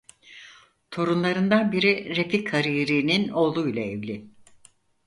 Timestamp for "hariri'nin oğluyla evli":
2.53-4.25